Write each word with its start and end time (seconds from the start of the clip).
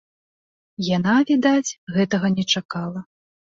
Яна, 0.97 1.13
відаць, 1.33 1.75
гэтага 1.99 2.35
не 2.39 2.49
чакала. 2.57 3.07